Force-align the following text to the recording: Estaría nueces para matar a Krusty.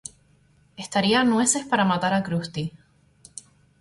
Estaría 0.77 1.23
nueces 1.23 1.63
para 1.63 1.85
matar 1.85 2.15
a 2.15 2.23
Krusty. 2.23 2.73